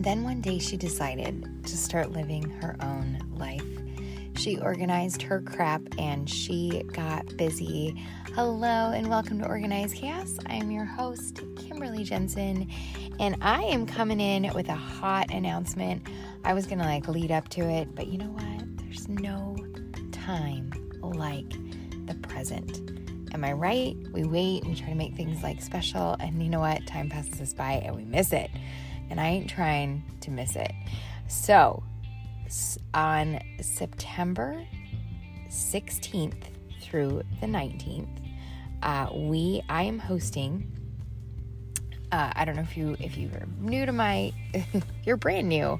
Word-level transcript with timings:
And 0.00 0.06
then 0.06 0.24
one 0.24 0.40
day 0.40 0.58
she 0.58 0.78
decided 0.78 1.46
to 1.62 1.76
start 1.76 2.10
living 2.10 2.48
her 2.62 2.74
own 2.80 3.18
life. 3.36 3.62
She 4.34 4.58
organized 4.58 5.20
her 5.20 5.42
crap 5.42 5.82
and 5.98 6.26
she 6.26 6.82
got 6.94 7.36
busy. 7.36 8.02
Hello 8.34 8.92
and 8.92 9.10
welcome 9.10 9.40
to 9.40 9.46
Organized 9.46 9.96
Chaos. 9.96 10.38
I'm 10.46 10.70
your 10.70 10.86
host, 10.86 11.42
Kimberly 11.58 12.02
Jensen, 12.02 12.66
and 13.18 13.36
I 13.42 13.64
am 13.64 13.84
coming 13.84 14.20
in 14.20 14.50
with 14.54 14.70
a 14.70 14.74
hot 14.74 15.30
announcement. 15.34 16.06
I 16.44 16.54
was 16.54 16.66
gonna 16.66 16.86
like 16.86 17.06
lead 17.06 17.30
up 17.30 17.50
to 17.50 17.68
it, 17.68 17.94
but 17.94 18.06
you 18.06 18.16
know 18.16 18.30
what? 18.30 18.78
There's 18.78 19.06
no 19.06 19.54
time 20.12 20.72
like 21.02 21.50
the 22.06 22.14
present. 22.26 22.80
Am 23.34 23.44
I 23.44 23.52
right? 23.52 23.98
We 24.14 24.24
wait, 24.24 24.62
and 24.62 24.70
we 24.70 24.80
try 24.80 24.88
to 24.88 24.94
make 24.94 25.14
things 25.14 25.42
like 25.42 25.60
special, 25.60 26.16
and 26.20 26.42
you 26.42 26.48
know 26.48 26.60
what? 26.60 26.86
Time 26.86 27.10
passes 27.10 27.38
us 27.38 27.52
by 27.52 27.72
and 27.74 27.94
we 27.94 28.06
miss 28.06 28.32
it. 28.32 28.50
And 29.10 29.20
I 29.20 29.28
ain't 29.28 29.50
trying 29.50 30.02
to 30.20 30.30
miss 30.30 30.56
it. 30.56 30.72
So, 31.28 31.82
on 32.94 33.40
September 33.60 34.64
16th 35.48 36.44
through 36.80 37.22
the 37.40 37.46
19th, 37.46 38.08
uh, 38.82 39.08
we 39.12 39.62
I 39.68 39.82
am 39.82 39.98
hosting. 39.98 40.72
Uh, 42.12 42.32
I 42.34 42.44
don't 42.44 42.56
know 42.56 42.62
if 42.62 42.76
you 42.76 42.96
if 42.98 43.16
you 43.16 43.28
are 43.34 43.46
new 43.60 43.86
to 43.86 43.92
my, 43.92 44.32
you're 45.04 45.16
brand 45.16 45.48
new. 45.48 45.78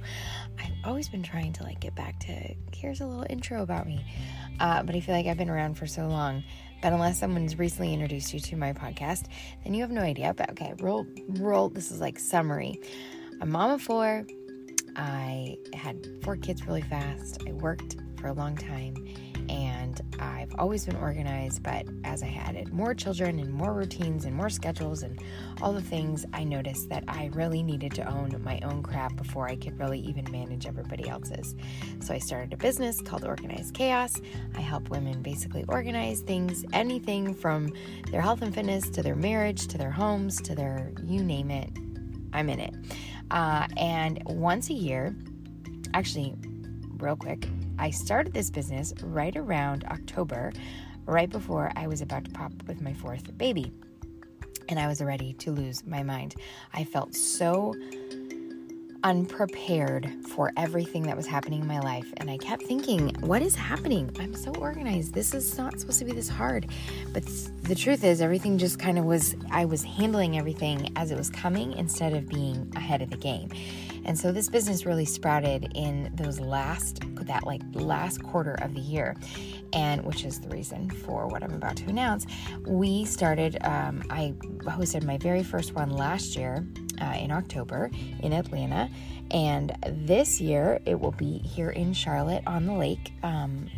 I've 0.59 0.73
always 0.85 1.09
been 1.09 1.23
trying 1.23 1.53
to 1.55 1.65
like 1.65 1.81
get 1.81 1.95
back 1.95 2.21
to. 2.21 2.55
Here's 2.73 3.01
a 3.01 3.07
little 3.07 3.27
intro 3.29 3.63
about 3.63 3.87
me, 3.87 4.05
uh, 4.61 4.83
but 4.83 4.95
I 4.95 5.01
feel 5.01 5.15
like 5.15 5.27
I've 5.27 5.39
been 5.39 5.51
around 5.51 5.75
for 5.75 5.87
so 5.87 6.07
long 6.07 6.45
but 6.81 6.93
unless 6.93 7.19
someone's 7.19 7.59
recently 7.59 7.93
introduced 7.93 8.33
you 8.33 8.41
to 8.41 8.57
my 8.57 8.73
podcast, 8.73 9.27
then 9.65 9.75
you 9.75 9.83
have 9.83 9.91
no 9.91 10.01
idea. 10.01 10.33
But 10.35 10.51
okay, 10.51 10.75
roll, 10.81 11.07
roll. 11.29 11.69
This 11.69 11.91
is 11.91 12.01
like 12.01 12.19
summary. 12.19 12.81
I'm 13.41 13.51
mom 13.51 13.71
of 13.71 13.81
four. 13.81 14.27
I 14.97 15.57
had 15.73 16.07
four 16.23 16.37
kids 16.37 16.67
really 16.67 16.83
fast. 16.83 17.43
I 17.49 17.53
worked 17.53 17.97
for 18.21 18.27
a 18.27 18.35
long 18.35 18.55
time 18.55 18.95
and 19.49 20.01
I've 20.21 20.55
always 20.59 20.85
been 20.85 20.97
organized, 20.97 21.63
but 21.63 21.87
as 22.05 22.23
I 22.23 22.29
added 22.29 22.73
more 22.73 22.95
children 22.95 23.41
and 23.41 23.53
more 23.53 23.73
routines 23.73 24.27
and 24.27 24.37
more 24.37 24.51
schedules 24.51 25.03
and 25.03 25.19
all 25.63 25.73
the 25.73 25.81
things, 25.81 26.27
I 26.35 26.45
noticed 26.45 26.91
that 26.91 27.03
I 27.09 27.31
really 27.33 27.63
needed 27.63 27.93
to 27.95 28.09
own 28.09 28.41
my 28.45 28.61
own 28.63 28.83
crap 28.83 29.17
before 29.17 29.49
I 29.49 29.57
could 29.57 29.79
really 29.79 30.01
even 30.01 30.31
manage 30.31 30.67
everybody 30.67 31.09
else's. 31.09 31.57
So 32.01 32.13
I 32.13 32.19
started 32.19 32.53
a 32.53 32.59
business 32.59 33.01
called 33.01 33.25
Organized 33.25 33.75
Chaos. 33.75 34.21
I 34.55 34.61
help 34.61 34.91
women 34.91 35.23
basically 35.23 35.65
organize 35.67 36.21
things, 36.21 36.65
anything 36.75 37.35
from 37.35 37.73
their 38.11 38.21
health 38.21 38.43
and 38.43 38.55
fitness 38.55 38.91
to 38.91 39.03
their 39.03 39.17
marriage 39.17 39.67
to 39.69 39.79
their 39.79 39.91
homes 39.91 40.41
to 40.43 40.55
their 40.55 40.93
you 41.05 41.25
name 41.25 41.51
it. 41.51 41.71
I'm 42.33 42.49
in 42.49 42.61
it. 42.61 42.75
Uh, 43.31 43.67
and 43.77 44.23
once 44.27 44.71
a 44.71 44.75
year, 44.75 45.15
actually, 45.95 46.35
real 46.99 47.17
quick, 47.17 47.49
I 47.79 47.91
started 47.91 48.35
this 48.35 48.51
business 48.51 48.93
right 49.03 49.37
around 49.37 49.85
October, 49.85 50.53
right 51.07 51.31
before 51.31 51.73
I 51.77 51.87
was 51.87 52.03
about 52.03 52.25
to 52.27 52.31
pop 52.31 52.53
with 52.67 52.81
my 52.81 52.93
fourth 52.93 53.37
baby. 53.39 53.73
And 54.69 54.79
I 54.79 54.87
was 54.87 55.01
ready 55.01 55.33
to 55.35 55.51
lose 55.51 55.85
my 55.85 56.03
mind. 56.03 56.37
I 56.73 56.85
felt 56.85 57.15
so 57.15 57.75
unprepared 59.03 60.11
for 60.27 60.53
everything 60.57 61.03
that 61.05 61.17
was 61.17 61.27
happening 61.27 61.61
in 61.61 61.67
my 61.67 61.81
life. 61.81 62.13
And 62.19 62.31
I 62.31 62.37
kept 62.37 62.63
thinking, 62.63 63.15
what 63.21 63.43
is 63.43 63.55
happening? 63.55 64.15
I'm 64.19 64.35
so 64.35 64.53
organized. 64.55 65.15
This 65.15 65.35
is 65.35 65.57
not 65.57 65.81
supposed 65.81 65.99
to 66.01 66.05
be 66.05 66.13
this 66.13 66.29
hard. 66.29 66.67
But 67.13 67.25
the 67.63 67.75
truth 67.75 68.05
is, 68.05 68.21
everything 68.21 68.59
just 68.59 68.79
kind 68.79 68.99
of 68.99 69.05
was, 69.05 69.37
I 69.51 69.65
was 69.65 69.83
handling 69.83 70.39
everything 70.39 70.93
as 70.97 71.11
it 71.11 71.17
was 71.17 71.31
coming 71.31 71.73
instead 71.75 72.13
of 72.13 72.29
being 72.29 72.73
ahead 72.77 73.03
of 73.03 73.11
the 73.11 73.17
game. 73.17 73.51
And 74.05 74.19
so 74.19 74.33
this 74.33 74.49
business 74.49 74.87
really 74.87 75.05
sprouted 75.05 75.73
in 75.75 76.11
those 76.15 76.41
last, 76.41 77.03
that 77.27 77.47
like 77.47 77.61
last 77.73 78.23
quarter 78.23 78.55
of 78.55 78.75
the 78.75 78.81
year. 78.81 79.17
And 79.73 80.05
which 80.05 80.25
is 80.25 80.41
the 80.41 80.49
reason 80.49 80.91
for 80.91 81.29
what 81.29 81.43
I'm 81.43 81.55
about 81.55 81.77
to 81.77 81.85
announce. 81.89 82.27
We 82.67 83.05
started, 83.05 83.59
um, 83.63 84.03
I 84.11 84.35
hosted 84.63 85.05
my 85.05 85.17
very 85.19 85.43
first 85.43 85.75
one 85.75 85.91
last 85.91 86.35
year 86.35 86.67
uh, 87.01 87.17
in 87.19 87.31
October 87.31 87.91
in 88.21 88.33
Atlanta. 88.33 88.91
And 89.31 89.77
this 90.07 90.41
year 90.41 90.81
it 90.87 90.99
will 90.99 91.13
be 91.13 91.39
here 91.39 91.71
in 91.71 91.93
Charlotte 91.93 92.43
on 92.47 92.67
the 92.67 92.75
lake. 92.75 93.13
Um, 93.23 93.69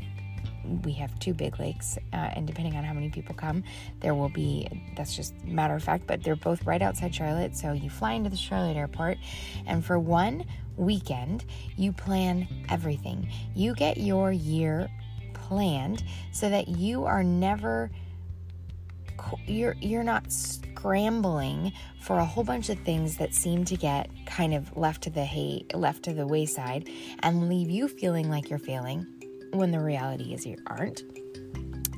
we 0.84 0.92
have 0.92 1.18
two 1.18 1.34
big 1.34 1.58
lakes, 1.58 1.98
uh, 2.12 2.16
and 2.16 2.46
depending 2.46 2.76
on 2.76 2.84
how 2.84 2.92
many 2.92 3.10
people 3.10 3.34
come, 3.34 3.64
there 4.00 4.14
will 4.14 4.28
be 4.28 4.68
that's 4.96 5.14
just 5.16 5.34
matter 5.44 5.74
of 5.74 5.82
fact, 5.82 6.06
but 6.06 6.22
they're 6.22 6.36
both 6.36 6.64
right 6.64 6.80
outside 6.80 7.14
Charlotte. 7.14 7.56
So 7.56 7.72
you 7.72 7.90
fly 7.90 8.12
into 8.12 8.30
the 8.30 8.36
Charlotte 8.36 8.76
airport, 8.76 9.18
and 9.66 9.84
for 9.84 9.98
one 9.98 10.44
weekend, 10.76 11.44
you 11.76 11.92
plan 11.92 12.46
everything. 12.68 13.28
You 13.54 13.74
get 13.74 13.96
your 13.96 14.32
year 14.32 14.88
planned 15.34 16.04
so 16.32 16.48
that 16.48 16.68
you 16.68 17.04
are 17.04 17.24
never 17.24 17.90
you're 19.46 19.76
you're 19.80 20.04
not 20.04 20.32
scrambling 20.82 21.72
for 22.00 22.18
a 22.18 22.24
whole 22.24 22.42
bunch 22.42 22.68
of 22.68 22.76
things 22.80 23.16
that 23.16 23.32
seem 23.32 23.64
to 23.64 23.76
get 23.76 24.10
kind 24.26 24.52
of 24.52 24.76
left 24.76 25.00
to 25.00 25.10
the 25.10 25.24
hay 25.24 25.64
left 25.74 26.02
to 26.02 26.12
the 26.12 26.26
wayside 26.26 26.90
and 27.20 27.48
leave 27.48 27.70
you 27.70 27.86
feeling 27.86 28.28
like 28.28 28.50
you're 28.50 28.58
failing 28.58 29.06
when 29.52 29.70
the 29.70 29.78
reality 29.78 30.34
is 30.34 30.44
you 30.44 30.56
aren't. 30.66 31.04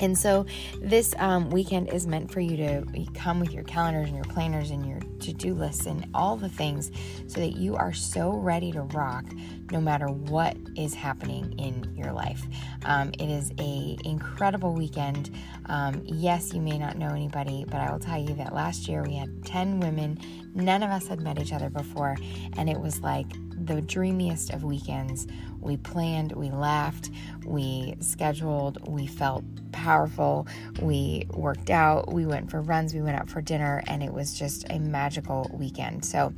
And 0.01 0.19
so, 0.19 0.47
this 0.81 1.15
um, 1.19 1.51
weekend 1.51 1.93
is 1.93 2.07
meant 2.07 2.31
for 2.31 2.41
you 2.41 2.57
to 2.57 2.85
come 3.15 3.41
with 3.41 3.53
your 3.53 3.65
calendars 3.65 4.09
and 4.09 4.17
your 4.17 4.25
planners 4.25 4.71
and 4.71 4.87
your 4.89 5.01
to 5.21 5.33
do 5.33 5.55
lists 5.55 5.87
and 5.87 6.07
all 6.15 6.37
the 6.37 6.49
things 6.49 6.91
so 7.29 7.41
that 7.41 7.57
you 7.57 7.77
are 7.77 7.93
so 7.93 8.33
ready 8.33 8.73
to 8.73 8.83
rock 8.83 9.25
no 9.71 9.81
matter 9.81 10.07
what 10.07 10.57
is 10.77 10.95
happening 10.95 11.59
in 11.59 11.95
your 11.97 12.13
life. 12.13 12.43
Um, 12.85 13.13
it 13.19 13.31
is 13.31 13.53
a 13.59 13.97
incredible 14.05 14.75
weekend. 14.75 15.31
Um, 15.67 16.03
yes, 16.05 16.53
you 16.53 16.61
may 16.61 16.79
not 16.79 16.99
know 16.99 17.09
anybody, 17.09 17.65
but 17.67 17.81
I 17.81 17.91
will 17.91 17.99
tell 17.99 18.21
you 18.21 18.35
that 18.35 18.53
last 18.53 18.89
year 18.89 19.03
we 19.03 19.15
had 19.15 19.45
10 19.45 19.81
women. 19.81 20.19
None 20.55 20.83
of 20.83 20.91
us 20.91 21.07
had 21.07 21.21
met 21.21 21.41
each 21.41 21.53
other 21.53 21.71
before, 21.71 22.17
and 22.57 22.69
it 22.69 22.79
was 22.79 23.01
like 23.01 23.27
the 23.57 23.81
dreamiest 23.81 24.51
of 24.51 24.65
weekends. 24.65 25.27
We 25.61 25.77
planned, 25.79 26.33
we 26.33 26.51
laughed, 26.51 27.11
we 27.45 27.95
scheduled, 28.01 28.87
we 28.87 29.07
felt 29.07 29.45
powerful, 29.73 30.47
we 30.81 31.27
worked 31.31 31.71
out, 31.71 32.13
we 32.13 32.27
went 32.27 32.51
for 32.51 32.61
runs, 32.61 32.95
we 32.95 33.01
went 33.01 33.17
out 33.17 33.29
for 33.29 33.41
dinner, 33.41 33.83
and 33.87 34.03
it 34.03 34.13
was 34.13 34.39
just 34.39 34.67
a 34.71 34.79
magical 34.79 35.51
weekend. 35.53 36.05
So 36.05 36.33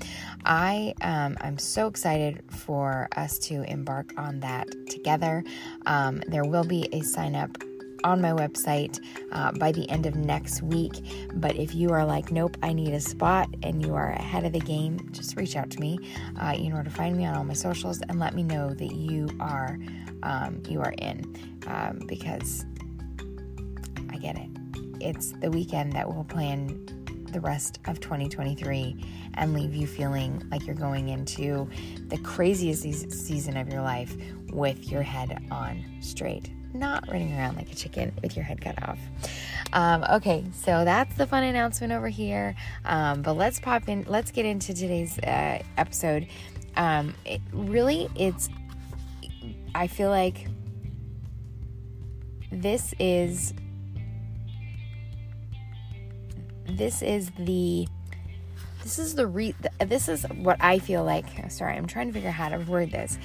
I 0.45 0.95
um, 1.01 1.37
I'm 1.41 1.59
so 1.59 1.89
excited 1.89 2.45
for 2.51 3.09
us 3.17 3.39
to 3.41 3.63
embark 3.63 4.13
on 4.17 4.41
that 4.41 4.69
together. 4.89 5.43
Um, 5.87 6.23
there 6.29 6.45
will 6.45 6.65
be 6.65 6.89
a 6.93 7.01
sign 7.01 7.35
up 7.35 7.57
on 8.07 8.21
my 8.21 8.31
website 8.31 9.01
uh, 9.33 9.51
by 9.53 9.73
the 9.73 9.89
end 9.91 10.07
of 10.07 10.15
next 10.15 10.63
week. 10.63 10.93
But 11.35 11.57
if 11.57 11.75
you 11.75 11.91
are 11.91 12.07
like, 12.07 12.31
nope, 12.31 12.57
I 12.63 12.73
need 12.73 12.95
a 12.95 13.01
spot 13.01 13.49
and 13.65 13.85
you 13.85 13.95
are 13.95 14.13
ahead 14.13 14.45
of 14.45 14.53
the 14.53 14.61
game, 14.61 15.09
just 15.11 15.37
reach 15.37 15.57
out 15.57 15.71
to 15.71 15.81
me. 15.81 15.99
Uh, 16.41 16.55
you 16.57 16.71
know 16.71 16.83
to 16.83 16.91
find 16.91 17.17
me 17.17 17.27
on 17.27 17.35
all 17.35 17.45
my 17.45 17.55
socials 17.55 18.01
and 18.09 18.21
let 18.21 18.35
me 18.35 18.45
know 18.45 18.73
that 18.73 18.95
you 18.95 19.29
are 19.41 19.77
um, 20.23 20.63
you 20.69 20.81
are 20.81 20.95
in 20.99 21.37
um, 21.67 22.01
because 22.07 22.65
I 24.11 24.19
get 24.19 24.37
it. 24.37 24.51
It's 25.01 25.33
the 25.33 25.51
weekend 25.51 25.93
that 25.95 26.07
will 26.07 26.25
plan 26.25 26.87
the 27.33 27.41
rest 27.41 27.81
of 27.87 27.99
2023 27.99 29.05
and 29.35 29.53
leave 29.53 29.75
you 29.75 29.87
feeling 29.87 30.43
like 30.51 30.65
you're 30.65 30.77
going 30.77 31.09
into 31.09 31.69
the 32.07 32.19
craziest 32.19 33.11
season 33.11 33.57
of 33.57 33.69
your 33.69 33.83
life 33.83 34.17
with 34.53 34.91
your 34.91 35.03
head 35.03 35.45
on 35.51 35.85
straight 36.01 36.51
not 36.79 37.09
running 37.09 37.37
around 37.37 37.57
like 37.57 37.71
a 37.71 37.75
chicken 37.75 38.13
with 38.23 38.37
your 38.37 38.45
head 38.45 38.61
cut 38.61 38.83
off. 38.89 38.99
Um, 39.73 40.05
okay, 40.11 40.45
so 40.55 40.85
that's 40.85 41.15
the 41.17 41.27
fun 41.27 41.45
announcement 41.45 41.93
over 41.93 42.09
here. 42.09 42.55
Um, 42.85 43.23
but 43.23 43.35
let's 43.35 43.61
pop 43.61 43.89
in, 43.89 44.05
let's 44.09 44.31
get 44.31 44.47
into 44.47 44.75
today's 44.75 45.19
uh, 45.19 45.63
episode. 45.77 46.29
Um, 46.77 47.15
it, 47.25 47.41
really, 47.53 48.09
it's, 48.15 48.49
I 49.75 49.87
feel 49.87 50.11
like 50.11 50.47
this 52.51 52.95
is, 52.99 53.55
this 56.69 57.03
is 57.03 57.31
the, 57.39 57.87
this 58.83 59.01
is 59.01 59.17
the 59.17 59.27
re 59.27 59.53
this 59.85 60.09
is 60.09 60.23
what 60.37 60.59
I 60.61 60.79
feel 60.79 61.03
like 61.03 61.51
sorry 61.51 61.77
I'm 61.77 61.89
trying 61.89 62.07
to 62.07 62.13
figure 62.13 62.29
out 62.29 62.37
how 62.37 62.51
to 62.51 62.59
word 62.59 62.93
this 62.93 63.19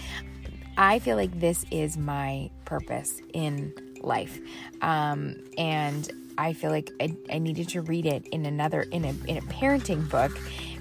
I 0.75 0.97
feel 0.97 1.15
like 1.15 1.39
this 1.39 1.65
is 1.69 1.97
my 1.97 2.49
purpose 2.71 3.11
in 3.33 3.73
life. 4.01 4.35
Um, 4.81 5.19
and 5.57 6.03
I 6.37 6.53
feel 6.53 6.71
like 6.71 6.89
I, 7.05 7.07
I 7.35 7.37
needed 7.47 7.67
to 7.75 7.81
read 7.81 8.05
it 8.05 8.23
in 8.35 8.45
another, 8.45 8.81
in 8.97 9.03
a, 9.03 9.13
in 9.31 9.37
a 9.37 9.45
parenting 9.59 10.09
book 10.09 10.33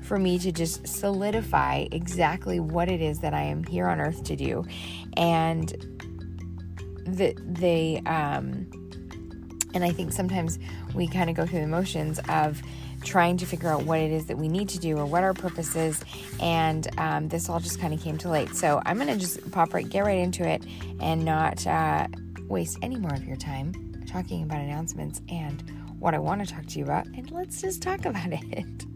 for 0.09 0.19
me 0.19 0.39
to 0.39 0.51
just 0.53 0.87
solidify 0.87 1.75
exactly 1.91 2.59
what 2.61 2.89
it 2.89 3.01
is 3.01 3.17
that 3.25 3.35
I 3.35 3.43
am 3.55 3.65
here 3.65 3.87
on 3.93 4.01
earth 4.01 4.23
to 4.31 4.37
do. 4.37 4.65
And 5.17 5.69
the, 7.19 7.35
the, 7.61 7.81
um, 8.07 8.47
And 9.75 9.85
I 9.85 9.93
think 9.93 10.13
sometimes 10.13 10.59
we 10.95 11.07
kind 11.07 11.31
of 11.31 11.37
go 11.37 11.47
through 11.47 11.61
the 11.61 11.75
motions 11.81 12.19
of 12.29 12.61
trying 13.05 13.37
to 13.39 13.47
figure 13.47 13.69
out 13.69 13.85
what 13.85 13.99
it 13.99 14.11
is 14.11 14.27
that 14.27 14.39
we 14.39 14.49
need 14.49 14.69
to 14.71 14.79
do 14.79 14.97
or 14.99 15.07
what 15.07 15.23
our 15.23 15.35
purpose 15.35 15.75
is. 15.77 16.03
And 16.41 16.89
um, 16.99 17.29
this 17.29 17.49
all 17.49 17.61
just 17.61 17.81
kind 17.81 17.95
of 17.95 18.01
came 18.03 18.19
to 18.19 18.29
light. 18.29 18.55
So 18.55 18.81
I'm 18.85 18.97
going 18.97 19.09
to 19.09 19.17
just 19.17 19.51
pop 19.51 19.75
right, 19.75 19.89
get 19.89 20.05
right 20.05 20.19
into 20.19 20.47
it 20.47 20.65
and 21.01 21.25
not 21.25 21.67
uh, 21.67 22.07
waste 22.49 22.79
any 22.83 22.97
more 22.97 23.13
of 23.15 23.25
your 23.25 23.37
time 23.37 24.05
talking 24.07 24.43
about 24.43 24.61
announcements 24.61 25.21
and 25.29 25.63
what 25.99 26.15
I 26.15 26.19
want 26.19 26.47
to 26.47 26.53
talk 26.53 26.67
to 26.67 26.79
you 26.79 26.85
about. 26.85 27.07
And 27.07 27.31
let's 27.31 27.61
just 27.61 27.83
talk 27.83 28.05
about 28.05 28.29
it. 28.33 28.87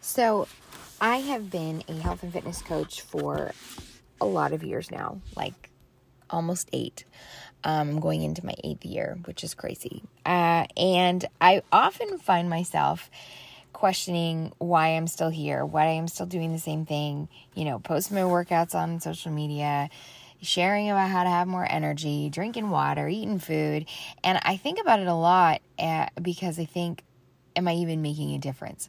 So, 0.00 0.46
I 1.00 1.16
have 1.18 1.50
been 1.50 1.82
a 1.88 1.94
health 1.94 2.22
and 2.22 2.32
fitness 2.32 2.62
coach 2.62 3.00
for 3.00 3.52
a 4.20 4.26
lot 4.26 4.52
of 4.52 4.62
years 4.62 4.90
now, 4.90 5.20
like 5.36 5.70
almost 6.30 6.68
eight. 6.72 7.04
Um, 7.64 7.88
I'm 7.90 8.00
going 8.00 8.22
into 8.22 8.44
my 8.44 8.54
eighth 8.62 8.84
year, 8.84 9.18
which 9.24 9.42
is 9.42 9.54
crazy. 9.54 10.02
Uh, 10.26 10.66
and 10.76 11.24
I 11.40 11.62
often 11.72 12.18
find 12.18 12.50
myself 12.50 13.10
questioning 13.72 14.52
why 14.58 14.88
I'm 14.88 15.06
still 15.06 15.30
here, 15.30 15.64
why 15.64 15.86
I 15.86 15.92
am 15.92 16.08
still 16.08 16.26
doing 16.26 16.52
the 16.52 16.58
same 16.58 16.86
thing, 16.86 17.28
you 17.54 17.64
know, 17.64 17.78
posting 17.78 18.16
my 18.16 18.22
workouts 18.22 18.74
on 18.74 19.00
social 19.00 19.32
media, 19.32 19.90
sharing 20.40 20.90
about 20.90 21.10
how 21.10 21.24
to 21.24 21.30
have 21.30 21.48
more 21.48 21.66
energy, 21.68 22.30
drinking 22.30 22.70
water, 22.70 23.08
eating 23.08 23.38
food. 23.38 23.86
And 24.22 24.38
I 24.42 24.56
think 24.56 24.80
about 24.80 25.00
it 25.00 25.06
a 25.06 25.14
lot 25.14 25.60
uh, 25.78 26.06
because 26.20 26.58
I 26.58 26.64
think 26.64 27.02
am 27.56 27.68
I 27.68 27.74
even 27.74 28.02
making 28.02 28.34
a 28.34 28.38
difference? 28.38 28.88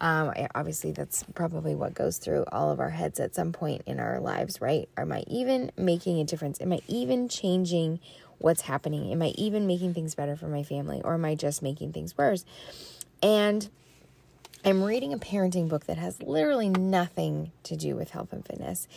Um, 0.00 0.32
obviously, 0.54 0.92
that's 0.92 1.24
probably 1.34 1.74
what 1.74 1.94
goes 1.94 2.18
through 2.18 2.44
all 2.52 2.70
of 2.70 2.80
our 2.80 2.90
heads 2.90 3.20
at 3.20 3.34
some 3.34 3.52
point 3.52 3.82
in 3.86 4.00
our 4.00 4.20
lives, 4.20 4.60
right? 4.60 4.88
Am 4.96 5.12
I 5.12 5.24
even 5.26 5.70
making 5.76 6.20
a 6.20 6.24
difference? 6.24 6.60
Am 6.60 6.72
I 6.72 6.80
even 6.88 7.28
changing 7.28 8.00
what's 8.38 8.62
happening? 8.62 9.12
Am 9.12 9.22
I 9.22 9.28
even 9.36 9.66
making 9.66 9.94
things 9.94 10.14
better 10.14 10.36
for 10.36 10.48
my 10.48 10.62
family? 10.62 11.00
Or 11.04 11.14
am 11.14 11.24
I 11.24 11.34
just 11.34 11.62
making 11.62 11.92
things 11.92 12.16
worse? 12.16 12.44
And 13.22 13.68
I'm 14.64 14.82
reading 14.82 15.12
a 15.12 15.18
parenting 15.18 15.68
book 15.68 15.86
that 15.86 15.96
has 15.96 16.20
literally 16.22 16.68
nothing 16.68 17.52
to 17.64 17.76
do 17.76 17.94
with 17.94 18.10
health 18.10 18.32
and 18.32 18.44
fitness. 18.44 18.88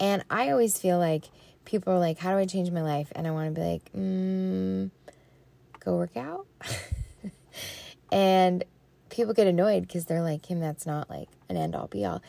And 0.00 0.24
I 0.30 0.50
always 0.50 0.78
feel 0.78 0.98
like 0.98 1.24
people 1.64 1.92
are 1.92 1.98
like, 1.98 2.18
How 2.18 2.32
do 2.32 2.38
I 2.38 2.46
change 2.46 2.70
my 2.70 2.82
life? 2.82 3.12
And 3.14 3.26
I 3.26 3.30
want 3.30 3.54
to 3.54 3.60
be 3.60 3.66
like, 3.66 3.92
mm, 3.92 4.90
Go 5.80 5.96
work 5.96 6.16
out. 6.16 6.46
And 8.12 8.62
people 9.08 9.32
get 9.32 9.46
annoyed 9.46 9.88
because 9.88 10.04
they're 10.04 10.22
like, 10.22 10.46
him, 10.46 10.60
that's 10.60 10.86
not 10.86 11.08
like 11.08 11.28
an 11.48 11.56
end 11.56 11.74
all 11.74 11.88
be 11.88 12.04
all. 12.04 12.22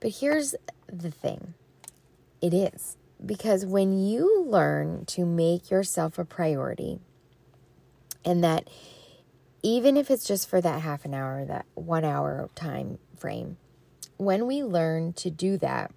But 0.00 0.10
here's 0.10 0.54
the 0.92 1.10
thing 1.10 1.54
it 2.42 2.52
is. 2.52 2.96
Because 3.24 3.64
when 3.64 3.98
you 3.98 4.44
learn 4.44 5.06
to 5.06 5.24
make 5.24 5.70
yourself 5.70 6.18
a 6.18 6.24
priority, 6.24 6.98
and 8.24 8.44
that 8.44 8.68
even 9.62 9.96
if 9.96 10.10
it's 10.10 10.26
just 10.26 10.50
for 10.50 10.60
that 10.60 10.82
half 10.82 11.04
an 11.04 11.14
hour, 11.14 11.44
that 11.46 11.64
one 11.74 12.04
hour 12.04 12.50
time 12.54 12.98
frame, 13.16 13.56
when 14.18 14.46
we 14.46 14.62
learn 14.62 15.12
to 15.14 15.30
do 15.30 15.56
that, 15.58 15.92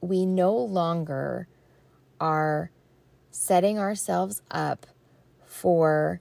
we 0.00 0.24
no 0.24 0.54
longer 0.54 1.48
are 2.20 2.70
setting 3.30 3.78
ourselves 3.78 4.40
up 4.50 4.86
for 5.44 6.20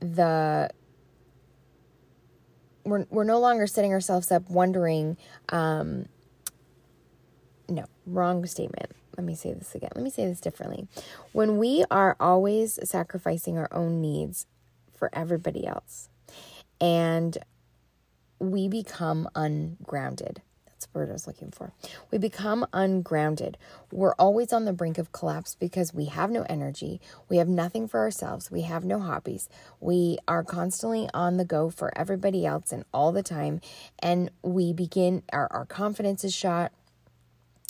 the 0.00 0.70
we're 2.84 3.06
we're 3.10 3.24
no 3.24 3.40
longer 3.40 3.66
setting 3.66 3.92
ourselves 3.92 4.30
up 4.30 4.48
wondering 4.48 5.16
um 5.48 6.06
no, 7.68 7.86
wrong 8.06 8.46
statement. 8.46 8.92
Let 9.16 9.24
me 9.24 9.34
say 9.34 9.52
this 9.52 9.74
again. 9.74 9.90
Let 9.94 10.04
me 10.04 10.10
say 10.10 10.26
this 10.26 10.40
differently. 10.40 10.88
When 11.32 11.58
we 11.58 11.84
are 11.90 12.16
always 12.20 12.78
sacrificing 12.88 13.56
our 13.58 13.68
own 13.72 14.00
needs 14.00 14.46
for 14.94 15.10
everybody 15.12 15.66
else 15.66 16.08
and 16.80 17.36
we 18.38 18.68
become 18.68 19.28
ungrounded. 19.34 20.42
Word 20.96 21.10
I 21.10 21.12
was 21.12 21.26
looking 21.26 21.50
for. 21.50 21.72
We 22.10 22.18
become 22.18 22.66
ungrounded. 22.72 23.58
We're 23.92 24.14
always 24.14 24.52
on 24.52 24.64
the 24.64 24.72
brink 24.72 24.98
of 24.98 25.12
collapse 25.12 25.54
because 25.54 25.94
we 25.94 26.06
have 26.06 26.30
no 26.30 26.44
energy. 26.48 27.00
We 27.28 27.36
have 27.36 27.48
nothing 27.48 27.86
for 27.86 28.00
ourselves. 28.00 28.50
We 28.50 28.62
have 28.62 28.84
no 28.84 28.98
hobbies. 28.98 29.48
We 29.80 30.18
are 30.26 30.42
constantly 30.42 31.08
on 31.14 31.36
the 31.36 31.44
go 31.44 31.70
for 31.70 31.96
everybody 31.96 32.46
else 32.46 32.72
and 32.72 32.84
all 32.92 33.12
the 33.12 33.22
time. 33.22 33.60
And 33.98 34.30
we 34.42 34.72
begin, 34.72 35.22
our, 35.32 35.46
our 35.52 35.66
confidence 35.66 36.24
is 36.24 36.34
shot. 36.34 36.72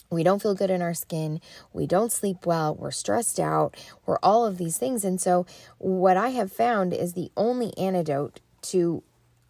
We 0.09 0.23
don't 0.23 0.41
feel 0.41 0.55
good 0.55 0.71
in 0.71 0.83
our 0.83 0.95
skin. 0.95 1.41
We 1.73 1.87
don't 1.87 2.13
sleep 2.13 2.47
well. 2.47 2.75
We're 2.75 2.93
stressed 2.93 3.41
out. 3.41 3.77
We're 4.07 4.21
all 4.23 4.47
of 4.47 4.57
these 4.57 4.79
things. 4.79 5.05
And 5.05 5.21
so, 5.21 5.47
what 5.79 6.17
I 6.17 6.29
have 6.29 6.53
found 6.53 6.95
is 6.95 7.15
the 7.15 7.33
only 7.37 7.77
antidote 7.77 8.41
to 8.63 9.03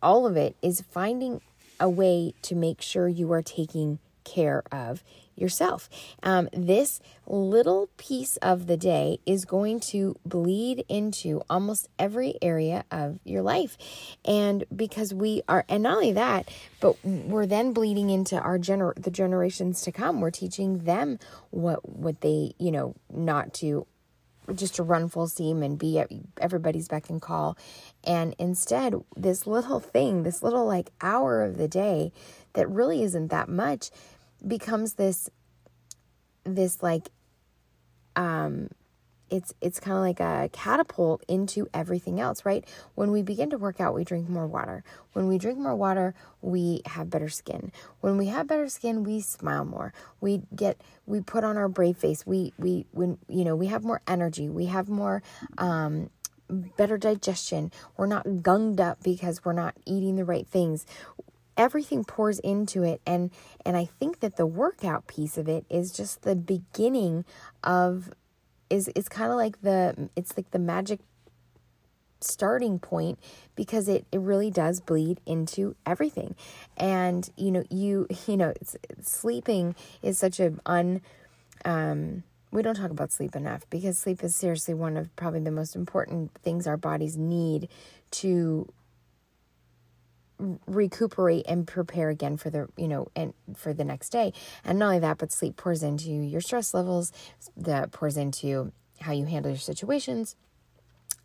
all 0.02 0.26
of 0.26 0.36
it 0.36 0.56
is 0.62 0.82
finding 0.90 1.42
a 1.80 1.88
way 1.88 2.34
to 2.42 2.54
make 2.54 2.80
sure 2.80 3.08
you 3.08 3.32
are 3.32 3.42
taking 3.42 3.98
care 4.24 4.62
of 4.72 5.02
yourself. 5.36 5.88
Um, 6.22 6.48
this 6.52 7.00
little 7.26 7.90
piece 7.96 8.36
of 8.38 8.66
the 8.66 8.76
day 8.76 9.20
is 9.26 9.44
going 9.44 9.80
to 9.80 10.16
bleed 10.24 10.84
into 10.88 11.42
almost 11.48 11.88
every 11.98 12.34
area 12.40 12.84
of 12.90 13.20
your 13.24 13.42
life. 13.42 13.76
And 14.24 14.64
because 14.74 15.12
we 15.12 15.42
are, 15.48 15.64
and 15.68 15.82
not 15.82 15.96
only 15.96 16.12
that, 16.12 16.50
but 16.80 16.96
we're 17.04 17.46
then 17.46 17.72
bleeding 17.72 18.10
into 18.10 18.38
our 18.38 18.58
gener 18.58 18.94
the 19.00 19.10
generations 19.10 19.82
to 19.82 19.92
come. 19.92 20.20
We're 20.20 20.30
teaching 20.30 20.84
them 20.84 21.18
what 21.50 21.88
what 21.88 22.20
they, 22.22 22.54
you 22.58 22.70
know, 22.70 22.94
not 23.12 23.52
to 23.54 23.86
just 24.54 24.76
to 24.76 24.82
run 24.82 25.08
full 25.08 25.28
steam 25.28 25.62
and 25.62 25.78
be 25.78 25.98
at 25.98 26.10
everybody's 26.40 26.88
beck 26.88 27.10
and 27.10 27.20
call. 27.20 27.56
And 28.04 28.34
instead, 28.38 28.94
this 29.16 29.46
little 29.46 29.80
thing, 29.80 30.22
this 30.22 30.42
little 30.42 30.66
like 30.66 30.90
hour 31.00 31.42
of 31.42 31.56
the 31.56 31.68
day 31.68 32.12
that 32.52 32.68
really 32.68 33.02
isn't 33.02 33.28
that 33.28 33.48
much 33.48 33.90
becomes 34.46 34.94
this 34.94 35.28
this 36.44 36.82
like 36.82 37.08
um 38.14 38.68
it's 39.30 39.52
it's 39.60 39.80
kind 39.80 39.96
of 39.96 40.02
like 40.02 40.20
a 40.20 40.48
catapult 40.52 41.24
into 41.28 41.68
everything 41.74 42.20
else, 42.20 42.44
right? 42.44 42.64
When 42.94 43.10
we 43.10 43.22
begin 43.22 43.50
to 43.50 43.58
work 43.58 43.80
out, 43.80 43.94
we 43.94 44.04
drink 44.04 44.28
more 44.28 44.46
water. 44.46 44.84
When 45.12 45.26
we 45.26 45.38
drink 45.38 45.58
more 45.58 45.74
water, 45.74 46.14
we 46.42 46.82
have 46.86 47.10
better 47.10 47.28
skin. 47.28 47.72
When 48.00 48.16
we 48.16 48.26
have 48.26 48.46
better 48.46 48.68
skin, 48.68 49.02
we 49.04 49.20
smile 49.20 49.64
more. 49.64 49.92
We 50.20 50.42
get 50.54 50.80
we 51.06 51.20
put 51.20 51.44
on 51.44 51.56
our 51.56 51.68
brave 51.68 51.96
face. 51.96 52.26
We 52.26 52.52
we 52.58 52.86
when 52.92 53.18
you 53.28 53.44
know, 53.44 53.56
we 53.56 53.66
have 53.66 53.84
more 53.84 54.00
energy. 54.06 54.48
We 54.48 54.66
have 54.66 54.88
more 54.88 55.22
um 55.58 56.10
better 56.48 56.96
digestion. 56.96 57.72
We're 57.96 58.06
not 58.06 58.24
gunged 58.24 58.80
up 58.80 59.02
because 59.02 59.44
we're 59.44 59.52
not 59.52 59.74
eating 59.84 60.16
the 60.16 60.24
right 60.24 60.46
things 60.46 60.86
everything 61.56 62.04
pours 62.04 62.38
into 62.40 62.82
it 62.82 63.00
and 63.06 63.30
and 63.64 63.76
I 63.76 63.86
think 63.86 64.20
that 64.20 64.36
the 64.36 64.46
workout 64.46 65.06
piece 65.06 65.38
of 65.38 65.48
it 65.48 65.64
is 65.70 65.90
just 65.90 66.22
the 66.22 66.36
beginning 66.36 67.24
of 67.64 68.12
is 68.70 68.90
it's 68.94 69.08
kind 69.08 69.30
of 69.30 69.36
like 69.36 69.60
the 69.62 70.08
it's 70.16 70.36
like 70.36 70.50
the 70.50 70.58
magic 70.58 71.00
starting 72.20 72.78
point 72.78 73.18
because 73.54 73.88
it, 73.88 74.06
it 74.10 74.20
really 74.20 74.50
does 74.50 74.80
bleed 74.80 75.20
into 75.26 75.76
everything. 75.84 76.34
And 76.76 77.28
you 77.36 77.50
know 77.50 77.64
you 77.70 78.06
you 78.26 78.36
know 78.36 78.52
sleeping 79.02 79.74
is 80.02 80.18
such 80.18 80.40
a 80.40 80.54
un 80.66 81.00
um 81.64 82.22
we 82.52 82.62
don't 82.62 82.76
talk 82.76 82.90
about 82.90 83.12
sleep 83.12 83.34
enough 83.36 83.68
because 83.70 83.98
sleep 83.98 84.22
is 84.22 84.34
seriously 84.34 84.72
one 84.72 84.96
of 84.96 85.14
probably 85.16 85.40
the 85.40 85.50
most 85.50 85.74
important 85.74 86.32
things 86.42 86.66
our 86.66 86.76
bodies 86.76 87.16
need 87.16 87.68
to 88.10 88.72
recuperate 90.66 91.46
and 91.48 91.66
prepare 91.66 92.10
again 92.10 92.36
for 92.36 92.50
the 92.50 92.68
you 92.76 92.88
know 92.88 93.08
and 93.16 93.32
for 93.56 93.72
the 93.72 93.84
next 93.84 94.10
day. 94.10 94.32
And 94.64 94.78
not 94.78 94.86
only 94.86 94.98
that 95.00 95.18
but 95.18 95.32
sleep 95.32 95.56
pours 95.56 95.82
into 95.82 96.10
your 96.10 96.40
stress 96.40 96.74
levels 96.74 97.12
that 97.56 97.92
pours 97.92 98.16
into 98.16 98.72
how 99.00 99.12
you 99.12 99.24
handle 99.26 99.50
your 99.50 99.58
situations. 99.58 100.36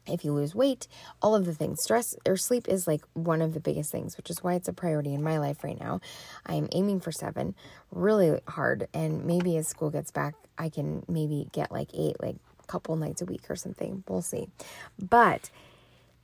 If 0.08 0.26
you 0.26 0.34
lose 0.34 0.56
weight 0.56 0.88
all 1.22 1.36
of 1.36 1.46
the 1.46 1.54
things. 1.54 1.84
Stress 1.84 2.16
or 2.26 2.36
sleep 2.36 2.68
is 2.68 2.88
like 2.88 3.02
one 3.14 3.42
of 3.42 3.54
the 3.54 3.60
biggest 3.60 3.92
things 3.92 4.18
which 4.18 4.30
is 4.30 4.44
why 4.44 4.56
it's 4.56 4.68
a 4.68 4.74
priority 4.74 5.14
in 5.14 5.22
my 5.22 5.38
life 5.38 5.64
right 5.64 5.80
now. 5.80 6.02
I 6.46 6.56
am 6.56 6.70
aiming 6.72 7.02
for 7.02 7.12
seven 7.12 7.54
really 7.92 8.40
hard. 8.48 8.88
And 8.94 9.26
maybe 9.26 9.58
as 9.58 9.68
school 9.68 9.90
gets 9.90 10.12
back 10.12 10.36
i 10.58 10.70
can 10.70 11.04
maybe 11.08 11.48
get 11.52 11.72
like 11.72 11.90
eight 11.94 12.20
like 12.22 12.36
a 12.62 12.68
couple 12.68 12.96
nights 12.96 13.22
a 13.22 13.26
week 13.26 13.50
or 13.50 13.56
something. 13.56 14.04
We'll 14.08 14.22
see. 14.22 14.48
But 14.98 15.50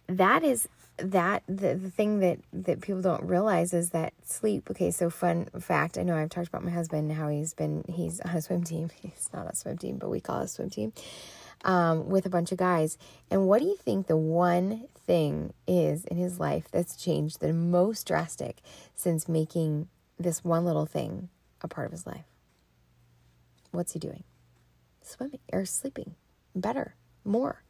that 0.08 0.44
is 0.44 0.68
that 0.98 1.44
the, 1.48 1.76
the 1.76 1.92
thing 1.92 2.20
that 2.20 2.40
that 2.52 2.82
people 2.82 3.02
don't 3.02 3.24
realize 3.24 3.74
is 3.74 3.92
that 3.92 4.14
sleep 4.24 4.70
okay 4.70 4.90
so 4.92 5.10
fun 5.10 5.48
fact 5.60 5.98
i 5.98 6.04
know 6.04 6.16
i've 6.16 6.30
talked 6.30 6.48
about 6.48 6.64
my 6.64 6.72
husband 6.72 7.12
how 7.12 7.28
he's 7.28 7.54
been 7.54 7.84
he's 7.88 8.20
on 8.22 8.36
a 8.36 8.42
swim 8.42 8.64
team 8.64 8.90
he's 9.02 9.30
not 9.34 9.52
a 9.52 9.56
swim 9.56 9.78
team 9.78 9.98
but 9.98 10.10
we 10.10 10.20
call 10.20 10.42
it 10.42 10.46
a 10.46 10.48
swim 10.48 10.70
team 10.70 10.94
um, 11.66 12.08
with 12.08 12.26
a 12.26 12.30
bunch 12.30 12.52
of 12.52 12.58
guys 12.58 12.98
and 13.32 13.48
what 13.48 13.60
do 13.62 13.68
you 13.68 13.78
think 13.78 14.08
the 14.08 14.18
one 14.18 14.88
thing 15.06 15.54
is 15.68 16.06
in 16.06 16.18
his 16.18 16.40
life 16.40 16.66
that's 16.72 16.96
changed 16.96 17.40
the 17.40 17.52
most 17.52 18.06
drastic 18.06 18.58
since 18.96 19.28
making 19.28 19.88
this 20.20 20.44
one 20.44 20.66
little 20.66 20.86
thing 20.86 21.30
a 21.62 21.68
part 21.68 21.88
of 21.88 21.92
his 21.92 22.06
life 22.06 22.26
What's 23.72 23.94
he 23.94 24.00
doing? 24.00 24.24
Swimming 25.02 25.40
or 25.52 25.66
sleeping. 25.66 26.16
Better. 26.56 26.96
More. 27.24 27.64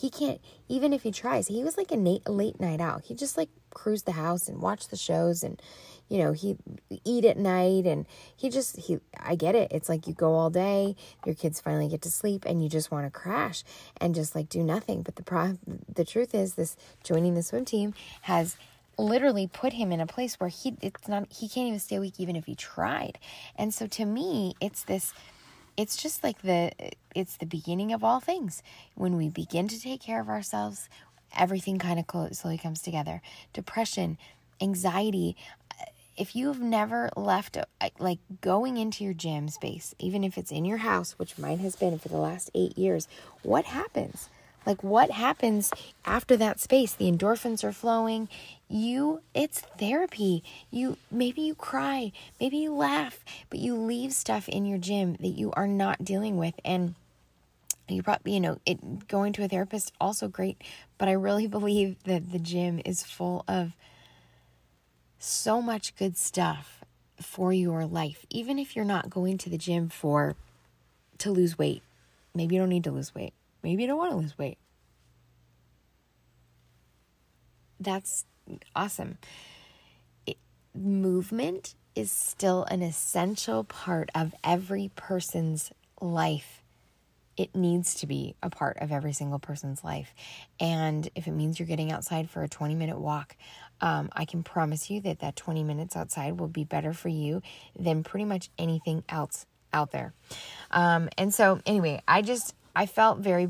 He 0.00 0.08
can't, 0.08 0.40
even 0.68 0.92
if 0.92 1.02
he 1.02 1.10
tries, 1.10 1.48
he 1.48 1.62
was 1.62 1.76
like 1.76 1.90
a 1.92 1.96
late, 1.96 2.28
late 2.28 2.58
night 2.58 2.80
out. 2.80 3.04
He 3.04 3.14
just 3.14 3.36
like 3.36 3.50
cruise 3.74 4.04
the 4.04 4.12
house 4.12 4.48
and 4.48 4.62
watch 4.62 4.88
the 4.88 4.96
shows 4.96 5.42
and, 5.42 5.60
you 6.08 6.18
know, 6.18 6.32
he 6.32 6.56
eat 7.04 7.24
at 7.24 7.36
night 7.36 7.86
and 7.86 8.06
he 8.36 8.48
just, 8.48 8.76
he, 8.76 8.98
I 9.18 9.34
get 9.34 9.54
it. 9.54 9.70
It's 9.70 9.88
like 9.88 10.06
you 10.06 10.14
go 10.14 10.34
all 10.34 10.48
day, 10.48 10.96
your 11.26 11.34
kids 11.34 11.60
finally 11.60 11.88
get 11.88 12.02
to 12.02 12.10
sleep 12.10 12.44
and 12.46 12.62
you 12.62 12.68
just 12.68 12.90
want 12.90 13.06
to 13.06 13.10
crash 13.10 13.62
and 14.00 14.14
just 14.14 14.34
like 14.34 14.48
do 14.48 14.62
nothing. 14.62 15.02
But 15.02 15.16
the 15.16 15.22
pro, 15.22 15.58
the 15.92 16.04
truth 16.04 16.34
is 16.34 16.54
this 16.54 16.76
joining 17.04 17.34
the 17.34 17.42
swim 17.42 17.64
team 17.64 17.92
has 18.22 18.56
literally 18.96 19.46
put 19.46 19.72
him 19.74 19.92
in 19.92 20.00
a 20.00 20.06
place 20.06 20.40
where 20.40 20.50
he, 20.50 20.76
it's 20.80 21.08
not, 21.08 21.30
he 21.30 21.48
can't 21.48 21.68
even 21.68 21.80
stay 21.80 21.96
awake 21.96 22.14
even 22.18 22.36
if 22.36 22.46
he 22.46 22.54
tried. 22.54 23.18
And 23.56 23.72
so 23.74 23.86
to 23.88 24.04
me, 24.04 24.54
it's 24.60 24.84
this, 24.84 25.12
it's 25.80 25.96
just 25.96 26.22
like 26.22 26.42
the 26.42 26.72
it's 27.14 27.36
the 27.38 27.46
beginning 27.46 27.92
of 27.92 28.04
all 28.04 28.20
things. 28.20 28.62
When 28.94 29.16
we 29.16 29.28
begin 29.30 29.66
to 29.68 29.80
take 29.80 30.02
care 30.02 30.20
of 30.20 30.28
ourselves 30.28 30.88
everything 31.36 31.78
kind 31.78 31.98
of 31.98 32.36
slowly 32.36 32.58
comes 32.58 32.82
together. 32.82 33.22
Depression 33.52 34.18
anxiety 34.60 35.36
if 36.18 36.36
you've 36.36 36.60
never 36.60 37.08
left 37.16 37.56
uh, 37.56 37.64
like 37.98 38.18
going 38.42 38.76
into 38.76 39.04
your 39.04 39.14
gym 39.14 39.48
space 39.48 39.94
even 39.98 40.22
if 40.22 40.36
it's 40.36 40.50
in 40.52 40.66
your 40.66 40.78
house 40.78 41.18
which 41.18 41.38
mine 41.38 41.60
has 41.60 41.76
been 41.76 41.98
for 41.98 42.08
the 42.08 42.18
last 42.18 42.50
8 42.54 42.76
years 42.76 43.08
what 43.42 43.64
happens 43.64 44.28
like 44.66 44.82
what 44.82 45.10
happens 45.10 45.70
after 46.04 46.36
that 46.36 46.60
space? 46.60 46.92
The 46.92 47.10
endorphins 47.10 47.64
are 47.64 47.72
flowing. 47.72 48.28
You 48.68 49.22
it's 49.34 49.60
therapy. 49.60 50.44
You 50.70 50.96
maybe 51.10 51.42
you 51.42 51.54
cry, 51.54 52.12
maybe 52.40 52.58
you 52.58 52.74
laugh, 52.74 53.24
but 53.48 53.58
you 53.58 53.74
leave 53.74 54.12
stuff 54.12 54.48
in 54.48 54.66
your 54.66 54.78
gym 54.78 55.16
that 55.20 55.28
you 55.28 55.50
are 55.52 55.66
not 55.66 56.04
dealing 56.04 56.36
with 56.36 56.54
and 56.64 56.94
you 57.88 58.02
probably 58.02 58.32
you 58.32 58.40
know 58.40 58.58
it 58.64 59.08
going 59.08 59.32
to 59.32 59.44
a 59.44 59.48
therapist 59.48 59.92
also 60.00 60.28
great 60.28 60.62
but 60.98 61.08
i 61.08 61.12
really 61.12 61.46
believe 61.58 61.96
that 62.04 62.32
the 62.32 62.38
gym 62.38 62.80
is 62.84 63.02
full 63.02 63.44
of 63.48 63.72
so 65.18 65.60
much 65.60 65.96
good 65.96 66.16
stuff 66.16 66.84
for 67.20 67.52
your 67.52 67.84
life 67.84 68.24
even 68.30 68.58
if 68.58 68.74
you're 68.74 68.84
not 68.84 69.10
going 69.10 69.36
to 69.36 69.50
the 69.50 69.58
gym 69.58 69.88
for 69.88 70.36
to 71.18 71.30
lose 71.30 71.58
weight 71.58 71.82
maybe 72.34 72.54
you 72.54 72.60
don't 72.60 72.70
need 72.70 72.84
to 72.84 72.90
lose 72.90 73.14
weight 73.14 73.34
Maybe 73.62 73.82
you 73.82 73.88
don't 73.88 73.98
want 73.98 74.12
to 74.12 74.18
lose 74.18 74.36
weight. 74.38 74.58
That's 77.78 78.24
awesome. 78.74 79.18
It, 80.26 80.36
movement 80.74 81.74
is 81.94 82.12
still 82.12 82.64
an 82.64 82.82
essential 82.82 83.64
part 83.64 84.10
of 84.14 84.34
every 84.44 84.90
person's 84.96 85.72
life. 86.00 86.62
It 87.36 87.54
needs 87.54 87.94
to 87.96 88.06
be 88.06 88.34
a 88.42 88.50
part 88.50 88.78
of 88.80 88.92
every 88.92 89.12
single 89.12 89.38
person's 89.38 89.82
life. 89.82 90.14
And 90.58 91.08
if 91.14 91.26
it 91.26 91.32
means 91.32 91.58
you're 91.58 91.66
getting 91.66 91.90
outside 91.90 92.28
for 92.28 92.42
a 92.42 92.48
20 92.48 92.74
minute 92.74 92.98
walk, 92.98 93.36
um, 93.80 94.10
I 94.12 94.26
can 94.26 94.42
promise 94.42 94.90
you 94.90 95.00
that 95.02 95.20
that 95.20 95.36
20 95.36 95.64
minutes 95.64 95.96
outside 95.96 96.38
will 96.38 96.48
be 96.48 96.64
better 96.64 96.92
for 96.92 97.08
you 97.08 97.40
than 97.78 98.02
pretty 98.02 98.26
much 98.26 98.50
anything 98.58 99.04
else 99.08 99.46
out 99.72 99.90
there. 99.90 100.12
Um, 100.70 101.08
and 101.16 101.32
so, 101.32 101.60
anyway, 101.64 102.02
I 102.06 102.22
just, 102.22 102.54
I 102.74 102.86
felt 102.86 103.18
very 103.18 103.48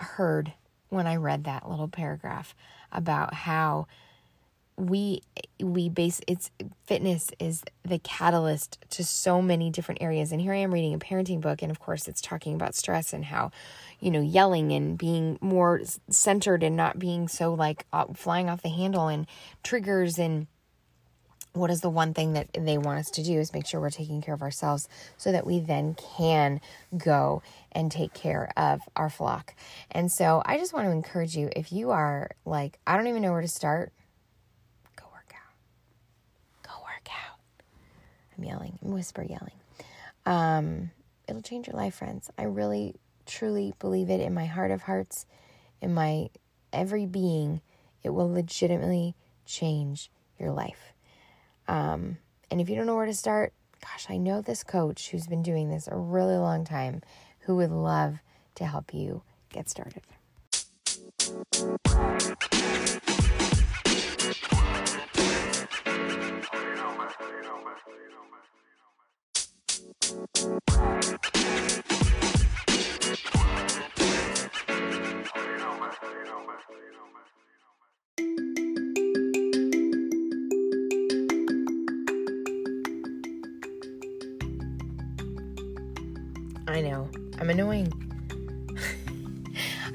heard 0.00 0.52
when 0.88 1.06
I 1.06 1.16
read 1.16 1.44
that 1.44 1.68
little 1.68 1.88
paragraph 1.88 2.54
about 2.90 3.34
how 3.34 3.86
we 4.76 5.22
we 5.60 5.88
base 5.88 6.20
it's 6.26 6.50
fitness 6.84 7.30
is 7.38 7.62
the 7.84 7.98
catalyst 7.98 8.78
to 8.90 9.04
so 9.04 9.42
many 9.42 9.70
different 9.70 10.02
areas. 10.02 10.32
And 10.32 10.40
here 10.40 10.52
i 10.52 10.56
am 10.56 10.72
reading 10.72 10.94
a 10.94 10.98
parenting 10.98 11.40
book 11.40 11.62
and 11.62 11.70
of 11.70 11.78
course 11.78 12.08
it's 12.08 12.20
talking 12.20 12.54
about 12.54 12.74
stress 12.74 13.12
and 13.12 13.26
how 13.26 13.50
you 14.00 14.10
know 14.10 14.20
yelling 14.20 14.72
and 14.72 14.96
being 14.96 15.38
more 15.40 15.82
centered 16.10 16.62
and 16.62 16.76
not 16.76 16.98
being 16.98 17.28
so 17.28 17.54
like 17.54 17.86
flying 18.14 18.48
off 18.48 18.62
the 18.62 18.70
handle 18.70 19.08
and 19.08 19.26
triggers 19.62 20.18
and 20.18 20.46
what 21.54 21.70
is 21.70 21.80
the 21.80 21.90
one 21.90 22.14
thing 22.14 22.32
that 22.32 22.48
they 22.54 22.78
want 22.78 22.98
us 22.98 23.10
to 23.10 23.22
do 23.22 23.38
is 23.38 23.52
make 23.52 23.66
sure 23.66 23.80
we're 23.80 23.90
taking 23.90 24.22
care 24.22 24.34
of 24.34 24.42
ourselves 24.42 24.88
so 25.16 25.32
that 25.32 25.46
we 25.46 25.60
then 25.60 25.94
can 25.94 26.60
go 26.96 27.42
and 27.72 27.92
take 27.92 28.14
care 28.14 28.50
of 28.56 28.80
our 28.96 29.10
flock. 29.10 29.54
And 29.90 30.10
so 30.10 30.42
I 30.46 30.56
just 30.58 30.72
want 30.72 30.86
to 30.86 30.92
encourage 30.92 31.36
you 31.36 31.50
if 31.54 31.72
you 31.72 31.90
are 31.90 32.30
like, 32.44 32.78
I 32.86 32.96
don't 32.96 33.06
even 33.06 33.22
know 33.22 33.32
where 33.32 33.42
to 33.42 33.48
start, 33.48 33.92
go 34.96 35.04
work 35.12 35.34
out. 35.34 36.62
Go 36.62 36.72
work 36.82 37.08
out. 37.10 37.38
I'm 38.36 38.44
yelling, 38.44 38.78
I'm 38.82 38.92
whisper 38.92 39.22
yelling. 39.22 39.52
Um, 40.24 40.90
it'll 41.28 41.42
change 41.42 41.66
your 41.66 41.76
life, 41.76 41.96
friends. 41.96 42.30
I 42.38 42.44
really, 42.44 42.94
truly 43.26 43.74
believe 43.78 44.08
it 44.08 44.20
in 44.20 44.32
my 44.32 44.46
heart 44.46 44.70
of 44.70 44.82
hearts, 44.82 45.26
in 45.82 45.92
my 45.92 46.28
every 46.72 47.04
being. 47.06 47.60
It 48.02 48.10
will 48.10 48.32
legitimately 48.32 49.14
change 49.44 50.10
your 50.38 50.50
life. 50.50 50.91
Um, 51.72 52.18
and 52.50 52.60
if 52.60 52.68
you 52.68 52.76
don't 52.76 52.84
know 52.84 52.96
where 52.96 53.06
to 53.06 53.14
start, 53.14 53.54
gosh, 53.80 54.06
I 54.10 54.18
know 54.18 54.42
this 54.42 54.62
coach 54.62 55.08
who's 55.08 55.26
been 55.26 55.42
doing 55.42 55.70
this 55.70 55.88
a 55.90 55.96
really 55.96 56.36
long 56.36 56.66
time 56.66 57.00
who 57.40 57.56
would 57.56 57.70
love 57.70 58.18
to 58.56 58.66
help 58.66 58.92
you 58.92 59.22
get 59.48 59.70
started. 59.70 60.02
I 86.72 86.80
know. 86.80 87.06
I'm 87.38 87.50
annoying. 87.50 87.92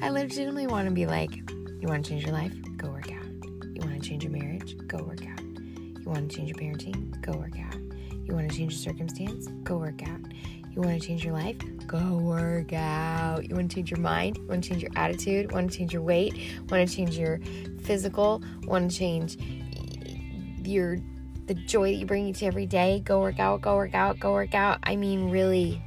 I 0.00 0.10
legitimately 0.10 0.68
want 0.68 0.86
to 0.88 0.94
be 0.94 1.06
like, 1.06 1.34
you 1.34 1.88
want 1.88 2.04
to 2.04 2.08
change 2.08 2.24
your 2.24 2.32
life? 2.32 2.52
Go 2.76 2.90
work 2.90 3.10
out. 3.10 3.24
You 3.24 3.80
want 3.80 4.00
to 4.00 4.08
change 4.08 4.22
your 4.22 4.30
marriage? 4.30 4.76
Go 4.86 4.98
work 4.98 5.26
out. 5.26 5.40
You 5.40 6.04
want 6.04 6.30
to 6.30 6.36
change 6.36 6.50
your 6.50 6.56
parenting? 6.56 7.20
Go 7.20 7.32
work 7.32 7.58
out. 7.58 7.74
You 8.24 8.32
want 8.32 8.48
to 8.48 8.56
change 8.56 8.74
your 8.74 8.94
circumstance? 8.94 9.48
Go 9.64 9.78
work 9.78 10.08
out. 10.08 10.20
You 10.70 10.82
want 10.82 11.00
to 11.00 11.04
change 11.04 11.24
your 11.24 11.32
life? 11.32 11.56
Go 11.88 12.18
work 12.18 12.72
out. 12.72 13.48
You 13.48 13.56
want 13.56 13.72
to 13.72 13.74
change 13.74 13.90
your 13.90 13.98
mind? 13.98 14.36
You 14.36 14.46
want 14.46 14.62
to 14.62 14.70
change 14.70 14.80
your 14.80 14.92
attitude? 14.94 15.50
Want 15.50 15.72
to 15.72 15.76
change 15.76 15.92
your 15.92 16.02
weight? 16.02 16.34
Want 16.70 16.88
to 16.88 16.96
change 16.96 17.18
your 17.18 17.40
physical? 17.82 18.40
Want 18.62 18.88
to 18.88 18.96
change 18.96 19.36
your 20.62 20.98
the 21.46 21.54
joy 21.54 21.90
that 21.90 21.98
you 21.98 22.06
bring 22.06 22.32
to 22.32 22.46
every 22.46 22.66
day? 22.66 23.00
Go 23.04 23.20
work 23.20 23.40
out. 23.40 23.62
Go 23.62 23.74
work 23.74 23.96
out. 23.96 24.20
Go 24.20 24.32
work 24.32 24.54
out. 24.54 24.78
I 24.84 24.94
mean, 24.94 25.30
really 25.30 25.82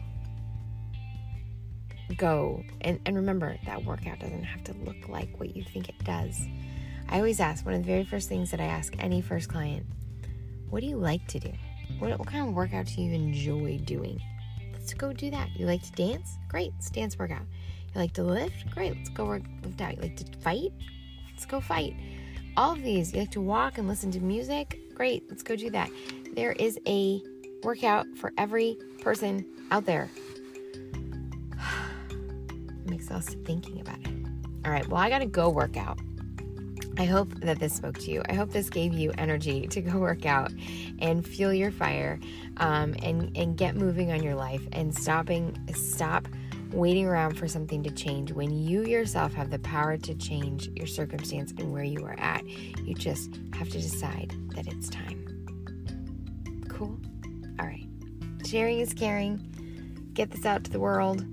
go 2.17 2.63
and, 2.81 2.99
and 3.05 3.15
remember 3.15 3.57
that 3.65 3.83
workout 3.83 4.19
doesn't 4.19 4.43
have 4.43 4.63
to 4.65 4.73
look 4.73 5.09
like 5.09 5.39
what 5.39 5.55
you 5.55 5.63
think 5.63 5.89
it 5.89 6.03
does. 6.03 6.39
I 7.09 7.17
always 7.17 7.39
ask 7.39 7.65
one 7.65 7.75
of 7.75 7.81
the 7.81 7.87
very 7.87 8.05
first 8.05 8.29
things 8.29 8.51
that 8.51 8.59
I 8.59 8.65
ask 8.65 8.93
any 8.99 9.21
first 9.21 9.49
client, 9.49 9.85
what 10.69 10.81
do 10.81 10.87
you 10.87 10.95
like 10.95 11.27
to 11.27 11.39
do? 11.39 11.51
What, 11.99 12.17
what 12.17 12.27
kind 12.27 12.47
of 12.47 12.53
workout 12.53 12.85
do 12.87 13.01
you 13.01 13.13
enjoy 13.13 13.79
doing? 13.83 14.21
Let's 14.71 14.93
go 14.93 15.11
do 15.11 15.29
that. 15.31 15.49
You 15.55 15.65
like 15.65 15.83
to 15.83 15.91
dance? 15.91 16.37
Great, 16.47 16.71
let's 16.73 16.89
dance 16.89 17.17
workout. 17.19 17.45
You 17.93 18.01
like 18.01 18.13
to 18.13 18.23
lift? 18.23 18.69
Great, 18.71 18.95
let's 18.95 19.09
go 19.09 19.25
work 19.25 19.43
lift 19.63 19.81
out. 19.81 19.97
You 19.97 20.01
like 20.01 20.17
to 20.17 20.25
fight? 20.39 20.71
Let's 21.29 21.45
go 21.45 21.59
fight. 21.59 21.95
All 22.55 22.73
of 22.73 22.81
these. 22.81 23.13
You 23.13 23.19
like 23.19 23.31
to 23.31 23.41
walk 23.41 23.77
and 23.77 23.87
listen 23.87 24.11
to 24.11 24.19
music? 24.19 24.79
Great, 24.95 25.23
let's 25.29 25.43
go 25.43 25.55
do 25.55 25.69
that. 25.71 25.89
There 26.33 26.53
is 26.53 26.79
a 26.87 27.21
workout 27.63 28.07
for 28.17 28.31
every 28.37 28.77
person 29.01 29.45
out 29.71 29.85
there 29.85 30.09
exhausted 33.01 33.43
thinking 33.45 33.81
about 33.81 33.99
it. 34.01 34.13
All 34.63 34.71
right, 34.71 34.87
well, 34.87 35.01
I 35.01 35.09
got 35.09 35.19
to 35.19 35.25
go 35.25 35.49
work 35.49 35.75
out. 35.75 35.99
I 36.99 37.05
hope 37.05 37.33
that 37.39 37.57
this 37.57 37.73
spoke 37.73 37.97
to 37.99 38.11
you. 38.11 38.21
I 38.29 38.33
hope 38.33 38.51
this 38.51 38.69
gave 38.69 38.93
you 38.93 39.11
energy 39.17 39.65
to 39.67 39.81
go 39.81 39.97
work 39.97 40.27
out 40.27 40.51
and 40.99 41.25
fuel 41.25 41.51
your 41.51 41.71
fire 41.71 42.19
um, 42.57 42.93
and, 43.01 43.35
and 43.35 43.57
get 43.57 43.75
moving 43.75 44.11
on 44.11 44.21
your 44.21 44.35
life 44.35 44.61
and 44.71 44.95
stopping, 44.95 45.57
stop 45.73 46.27
waiting 46.73 47.07
around 47.07 47.39
for 47.39 47.47
something 47.47 47.81
to 47.83 47.89
change 47.89 48.31
when 48.33 48.51
you 48.51 48.83
yourself 48.85 49.33
have 49.33 49.49
the 49.49 49.59
power 49.59 49.97
to 49.97 50.13
change 50.13 50.69
your 50.75 50.87
circumstance 50.87 51.53
and 51.57 51.73
where 51.73 51.83
you 51.83 52.05
are 52.05 52.19
at. 52.19 52.45
You 52.47 52.93
just 52.93 53.31
have 53.53 53.69
to 53.69 53.81
decide 53.81 54.35
that 54.49 54.67
it's 54.67 54.89
time. 54.89 55.17
Cool? 56.69 56.99
All 57.59 57.65
right. 57.65 57.87
Sharing 58.45 58.79
is 58.79 58.93
caring. 58.93 59.39
Get 60.13 60.29
this 60.29 60.45
out 60.45 60.63
to 60.65 60.71
the 60.71 60.79
world 60.79 61.25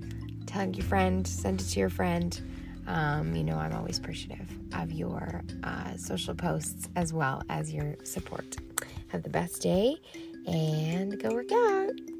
tell 0.49 0.67
your 0.67 0.85
friend, 0.85 1.27
send 1.27 1.61
it 1.61 1.65
to 1.65 1.79
your 1.79 1.89
friend. 1.89 2.41
Um, 2.87 3.35
you 3.35 3.43
know, 3.43 3.55
I'm 3.55 3.73
always 3.73 3.99
appreciative 3.99 4.49
of 4.73 4.91
your 4.91 5.43
uh, 5.63 5.95
social 5.95 6.33
posts 6.33 6.89
as 6.95 7.13
well 7.13 7.43
as 7.49 7.71
your 7.71 7.95
support. 8.03 8.57
Have 9.09 9.21
the 9.21 9.29
best 9.29 9.61
day 9.61 9.97
and 10.47 11.21
go 11.21 11.29
work 11.29 11.51
out. 11.51 12.18